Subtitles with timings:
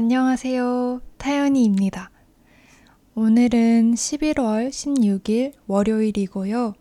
[0.00, 1.00] 안녕하세요.
[1.16, 2.12] 타연이입니다.
[3.16, 6.74] 오늘은 11월 16일 월요일이고요.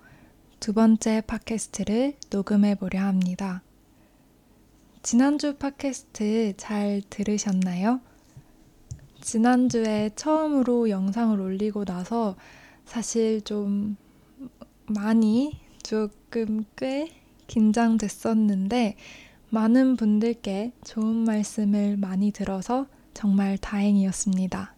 [0.59, 3.63] 두 번째 팟캐스트를 녹음해 보려 합니다.
[5.01, 8.02] 지난주 팟캐스트 잘 들으셨나요?
[9.21, 12.36] 지난주에 처음으로 영상을 올리고 나서
[12.86, 13.97] 사실 좀
[14.86, 17.09] 많이 조금 꽤
[17.47, 18.95] 긴장됐었는데
[19.49, 22.86] 많은 분들께 좋은 말씀을 많이 들어서
[23.18, 24.76] 정말 다행이었습니다.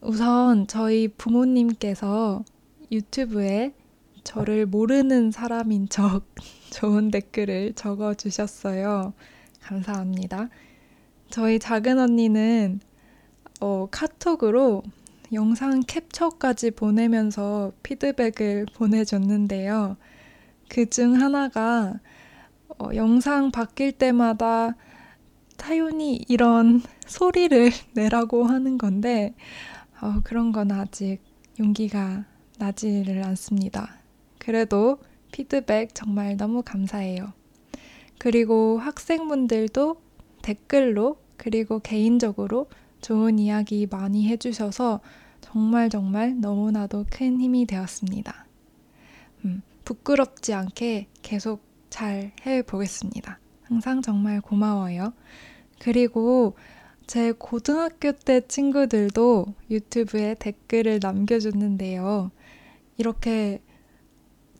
[0.00, 2.44] 우선 저희 부모님께서
[2.90, 3.72] 유튜브에
[4.24, 6.24] 저를 모르는 사람인 척
[6.74, 9.12] 좋은 댓글을 적어 주셨어요.
[9.62, 10.48] 감사합니다.
[11.30, 12.80] 저희 작은 언니는
[13.60, 14.82] 어, 카톡으로
[15.32, 19.96] 영상 캡처까지 보내면서 피드백을 보내줬는데요.
[20.68, 22.00] 그 중 하나가
[22.80, 24.74] 어, 영상 바뀔 때마다
[25.56, 29.34] 타윤이 이런 소리를 내라고 하는 건데
[30.00, 31.20] 어, 그런 건 아직
[31.58, 32.24] 용기가
[32.58, 33.96] 나지를 않습니다.
[34.38, 34.98] 그래도
[35.32, 37.32] 피드백 정말 너무 감사해요.
[38.18, 39.96] 그리고 학생분들도
[40.42, 42.68] 댓글로 그리고 개인적으로
[43.00, 45.00] 좋은 이야기 많이 해주셔서
[45.40, 48.46] 정말 정말 너무나도 큰 힘이 되었습니다.
[49.44, 53.38] 음, 부끄럽지 않게 계속 잘 해보겠습니다.
[53.74, 55.12] 항상 정말 고마워요.
[55.80, 56.54] 그리고
[57.08, 62.30] 제 고등학교 때 친구들도 유튜브에 댓글을 남겨줬는데요.
[62.98, 63.60] 이렇게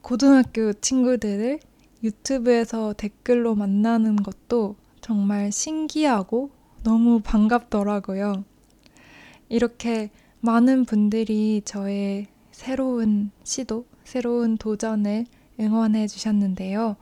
[0.02, 1.60] 고등학교 친구들을
[2.02, 6.50] 유튜브에서 댓글로 만나는 것도 정말 신기하고
[6.82, 8.44] 너무 반갑더라고요.
[9.48, 15.24] 이렇게 많은 분들이 저의 새로운 시도, 새로운 도전을
[15.60, 16.96] 응원해 주셨는데요.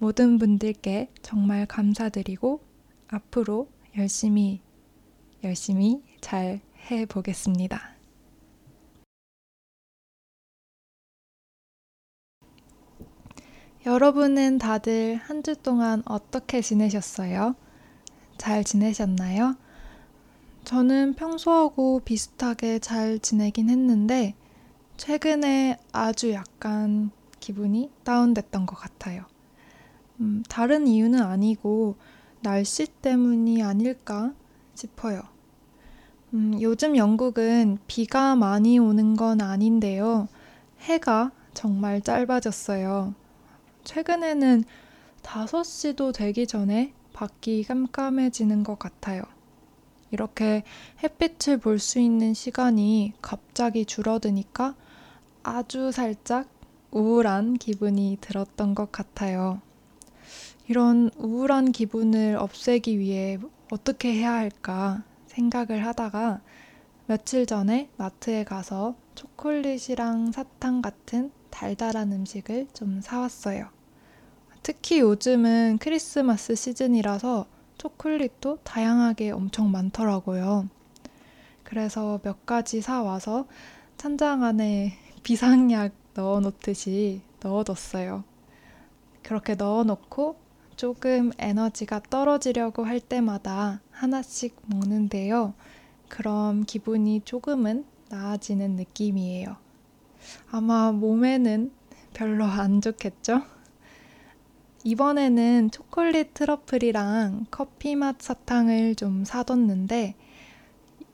[0.00, 2.60] 모든 분들께 정말 감사드리고
[3.06, 4.62] 앞으로 열심히,
[5.44, 7.96] 열심히 잘 해보겠습니다.
[13.84, 17.54] 여러분은 다들 한 주 동안 어떻게 지내셨어요?
[18.38, 19.56] 잘 지내셨나요?
[20.64, 24.34] 저는 평소하고 비슷하게 잘 지내긴 했는데,
[24.96, 27.10] 최근에 아주 약간
[27.40, 29.29] 기분이 다운됐던 것 같아요.
[30.20, 31.96] 음, 다른 이유는 아니고,
[32.42, 34.32] 날씨 때문이 아닐까
[34.74, 35.22] 싶어요.
[36.34, 40.28] 음, 요즘 영국은 비가 많이 오는 건 아닌데요.
[40.80, 43.14] 해가 정말 짧아졌어요.
[43.84, 44.64] 최근에는
[45.22, 49.22] 5시도 되기 전에 밖이 깜깜해지는 것 같아요.
[50.10, 50.64] 이렇게
[51.02, 54.74] 햇빛을 볼 수 있는 시간이 갑자기 줄어드니까
[55.42, 56.48] 아주 살짝
[56.90, 59.60] 우울한 기분이 들었던 것 같아요.
[60.70, 63.38] 이런 우울한 기분을 없애기 위해
[63.72, 66.42] 어떻게 해야 할까 생각을 하다가
[67.06, 73.68] 며칠 전에 마트에 가서 초콜릿이랑 사탕 같은 달달한 음식을 좀 사왔어요.
[74.62, 80.68] 특히 요즘은 크리스마스 시즌이라서 초콜릿도 다양하게 엄청 많더라고요.
[81.64, 83.48] 그래서 몇 가지 사와서
[83.96, 84.92] 찬장 안에
[85.24, 88.22] 비상약 넣어 놓듯이 넣어뒀어요.
[89.24, 95.54] 그렇게 넣어 놓고 조금 에너지가 떨어지려고 할 때마다 하나씩 먹는데요.
[96.08, 99.56] 그럼 기분이 조금은 나아지는 느낌이에요.
[100.50, 101.70] 아마 몸에는
[102.12, 103.42] 별로 안 좋겠죠?
[104.82, 110.14] 이번에는 초콜릿 트러플이랑 커피 맛 사탕을 좀 사뒀는데,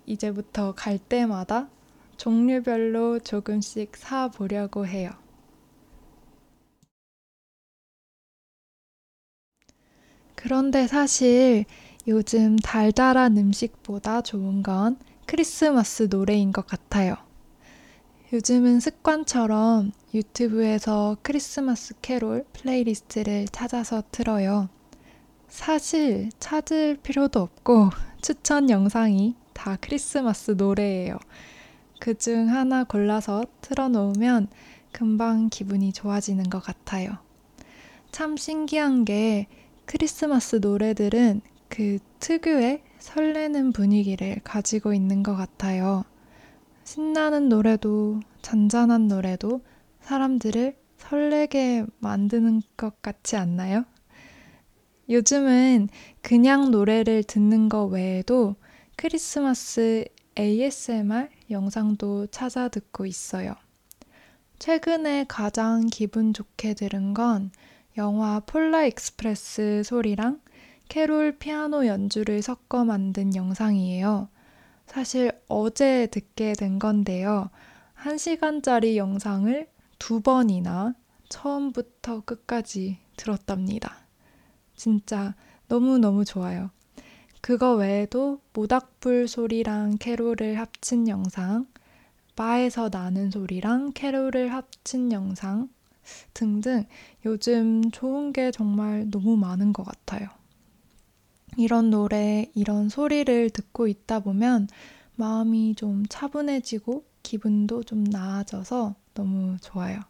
[0.07, 1.69] 이제부터 갈 때마다
[2.17, 5.11] 종류별로 조금씩 사 보려고 해요.
[10.47, 11.65] 그런데 사실
[12.07, 14.97] 요즘 달달한 음식보다 좋은 건
[15.27, 17.17] 크리스마스 노래인 것 같아요.
[18.33, 24.69] 요즘은 습관처럼 유튜브에서 크리스마스 캐롤 플레이리스트를 찾아서 틀어요.
[25.49, 27.91] 사실 찾을 필요도 없고
[28.23, 31.19] 추천 영상이 다 크리스마스 노래예요.
[31.99, 34.47] 그 중 하나 골라서 틀어놓으면
[34.93, 37.19] 금방 기분이 좋아지는 것 같아요.
[38.13, 39.49] 참 신기한 게
[39.87, 46.05] 크리스마스 노래들은 그 특유의 설레는 분위기를 가지고 있는 것 같아요.
[46.85, 49.61] 신나는 노래도 잔잔한 노래도
[50.01, 53.85] 사람들을 설레게 만드는 것 같지 않나요?
[55.09, 55.89] 요즘은
[56.21, 58.57] 그냥 노래를 듣는 것 외에도
[58.97, 60.05] 크리스마스
[60.39, 63.55] ASMR 영상도 찾아 듣고 있어요.
[64.59, 67.53] 최근에 가장 기분 좋게 들은 건
[67.97, 70.41] 영화 폴라 익스프레스 소리랑
[70.89, 74.29] 캐롤 피아노 연주를 섞어 만든 영상이에요.
[74.87, 77.49] 사실 어제 듣게 된 건데요.
[78.03, 79.67] 1시간짜리 영상을
[79.99, 80.95] 두 번이나
[81.31, 84.05] 처음부터 끝까지 들었답니다.
[84.75, 85.35] 진짜
[85.69, 86.71] 너무너무 좋아요.
[87.41, 91.67] 그거 외에도 모닥불 소리랑 캐롤을 합친 영상,
[92.35, 95.71] 바에서 나는 소리랑 캐롤을 합친 영상
[96.35, 96.85] 등등
[97.25, 100.29] 요즘 좋은 게 정말 너무 많은 것 같아요.
[101.57, 104.69] 이런 노래, 이런 소리를 듣고 있다 보면
[105.17, 110.01] 마음이 좀 차분해지고 기분도 좀 나아져서 너무 좋아요.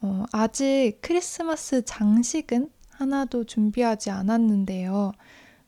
[0.00, 5.12] 어, 아직 크리스마스 장식은 하나도 준비하지 않았는데요.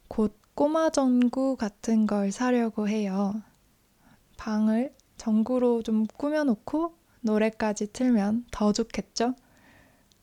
[0.08, 3.42] 곧 꼬마 전구 같은 걸 사려고 해요.
[4.36, 9.34] 방을 전구로 좀 꾸며놓고 노래까지 틀면 더 좋겠죠?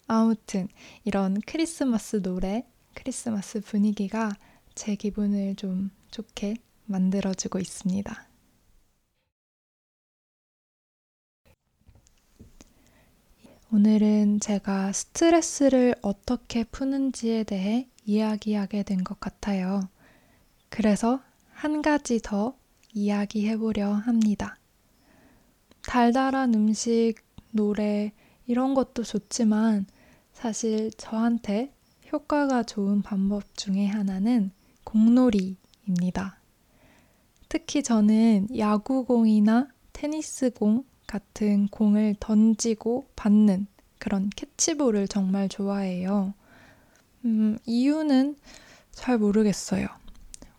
[0.07, 0.67] 아무튼
[1.03, 4.31] 이런 크리스마스 노래, 크리스마스 분위기가
[4.75, 6.55] 제 기분을 좀 좋게
[6.85, 8.27] 만들어주고 있습니다.
[13.73, 19.89] 오늘은 제가 스트레스를 어떻게 푸는지에 대해 이야기하게 된 것 같아요.
[20.69, 21.21] 그래서
[21.53, 22.55] 한 가지 더
[22.93, 24.57] 이야기해보려 합니다.
[25.91, 27.15] 달달한 음식,
[27.51, 28.13] 노래,
[28.47, 29.85] 이런 것도 좋지만
[30.31, 31.73] 사실 저한테
[32.13, 34.51] 효과가 좋은 방법 중에 하나는
[34.85, 36.39] 공놀이입니다.
[37.49, 43.67] 특히 저는 야구공이나 테니스공 같은 공을 던지고 받는
[43.99, 46.33] 그런 캐치볼을 정말 좋아해요.
[47.25, 48.37] 음, 이유는
[48.93, 49.87] 잘 모르겠어요.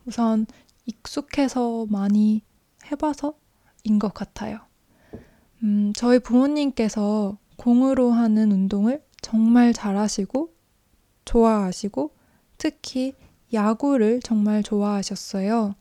[0.05, 0.45] 우선
[0.85, 2.43] 익숙해서 많이
[2.91, 4.71] 해봐서인 것 같아요.
[5.63, 10.53] 음, 저희 부모님께서 공으로 하는 운동을 정말 잘하시고
[11.25, 12.11] 좋아하시고
[12.59, 13.15] 특히
[13.53, 15.75] 야구를 정말 좋아하셨어요.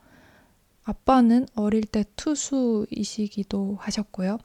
[0.84, 4.38] 아빠는 어릴 때 투수이시기도 하셨고요.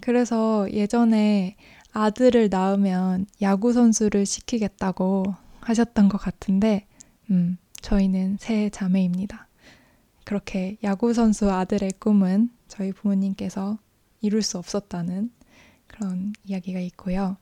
[0.00, 1.56] 그래서 예전에
[1.92, 5.24] 아들을 낳으면 야구 선수를 시키겠다고
[5.60, 6.86] 하셨던 것 같은데,
[7.30, 9.46] 음, 저희는 세 자매입니다.
[10.24, 13.78] 그렇게 야구 선수 아들의 꿈은 저희 부모님께서
[14.24, 15.30] 이룰 수 없었다는
[15.86, 17.36] 그런 이야기가 있고요.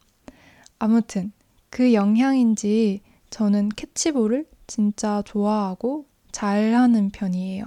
[0.81, 1.31] 아무튼
[1.71, 7.65] 그 영향인지 저는 캐치볼을 진짜 좋아하고 잘하는 편이에요.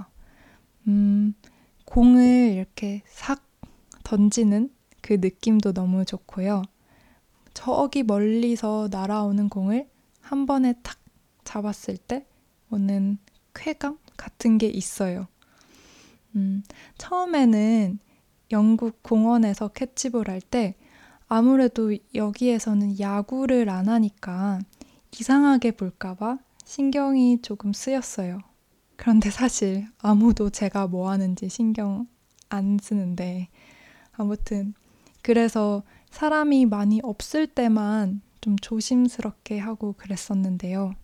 [0.88, 1.34] 음,
[1.86, 3.42] 공을 이렇게 싹
[4.04, 4.70] 던지는
[5.00, 6.62] 그 느낌도 너무 좋고요.
[7.54, 9.88] 저기 멀리서 날아오는 공을
[10.20, 10.98] 한 번에 탁
[11.44, 12.26] 잡았을 때
[12.70, 13.16] 오는
[13.54, 15.26] 쾌감 같은 게 있어요.
[16.34, 16.62] 음,
[16.98, 17.98] 처음에는
[18.52, 20.74] 영국 공원에서 캐치볼 할 때
[21.28, 24.60] 아무래도 여기에서는 야구를 안 하니까
[25.18, 28.38] 이상하게 볼까봐 신경이 조금 쓰였어요.
[28.96, 32.06] 그런데 사실 아무도 제가 뭐 하는지 신경
[32.48, 33.48] 안 쓰는데
[34.12, 34.74] 아무튼
[35.22, 40.94] 그래서 사람이 많이 없을 때만 좀 조심스럽게 하고 그랬었는데요.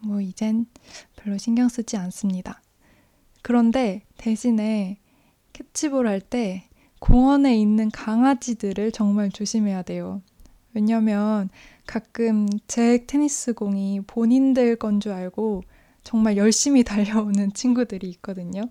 [0.00, 0.66] 뭐 이젠
[1.16, 2.60] 별로 신경 쓰지 않습니다.
[3.42, 4.98] 그런데 대신에
[5.52, 6.68] 캐치볼 할 때
[7.02, 10.22] 공원에 있는 강아지들을 정말 조심해야 돼요.
[10.72, 11.48] 왜냐면
[11.84, 15.64] 가끔 제 테니스 공이 본인들 건 줄 알고
[16.04, 18.62] 정말 열심히 달려오는 친구들이 있거든요.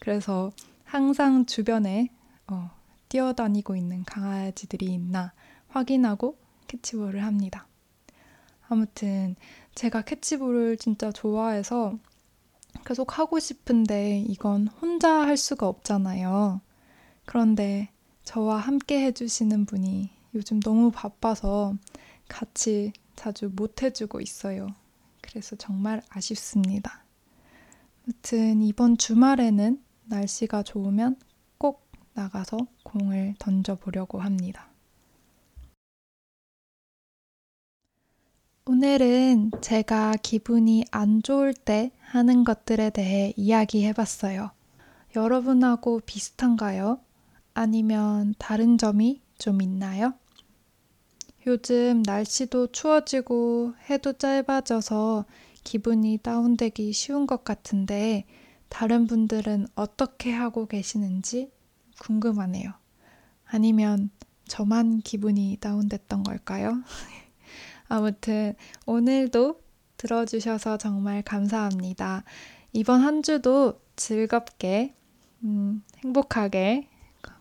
[0.00, 0.50] 그래서
[0.84, 2.08] 항상 주변에
[2.46, 2.70] 어,
[3.10, 5.34] 뛰어다니고 있는 강아지들이 있나
[5.68, 7.66] 확인하고 캐치볼을 합니다.
[8.66, 9.36] 아무튼
[9.74, 11.98] 제가 캐치볼을 진짜 좋아해서
[12.86, 16.62] 계속 하고 싶은데 이건 혼자 할 수가 없잖아요.
[17.28, 17.90] 그런데
[18.24, 21.74] 저와 함께 해주시는 분이 요즘 너무 바빠서
[22.26, 24.68] 같이 자주 못 해주고 있어요.
[25.20, 27.04] 그래서 정말 아쉽습니다.
[28.02, 31.16] 아무튼 이번 주말에는 날씨가 좋으면
[32.14, 34.70] 나가서 공을 던져보려고 합니다.
[38.64, 44.50] 오늘은 제가 기분이 안 좋을 때 하는 것들에 대해 이야기해 봤어요.
[45.14, 47.00] 여러분하고 비슷한가요?
[47.58, 50.14] 아니면 다른 점이 좀 있나요?
[51.44, 55.24] 요즘 날씨도 추워지고 해도 짧아져서
[55.64, 58.26] 기분이 다운되기 쉬운 것 같은데
[58.68, 61.50] 다른 분들은 어떻게 하고 계시는지
[62.00, 62.74] 궁금하네요.
[63.44, 64.10] 아니면
[64.46, 66.84] 저만 기분이 다운됐던 걸까요?
[67.88, 68.54] 아무튼
[68.86, 69.60] 오늘도
[69.96, 72.22] 들어주셔서 정말 감사합니다.
[72.72, 74.94] 이번 한 주도 즐겁게,
[75.42, 76.88] 음, 행복하게,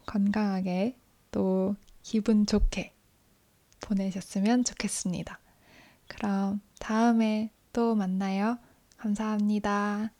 [0.07, 0.97] 건강하게,
[1.29, 2.95] 또 기분 좋게
[3.81, 5.39] 보내셨으면 좋겠습니다.
[6.07, 8.57] 그럼 다음에 또 만나요.
[8.97, 10.11] 감사합니다.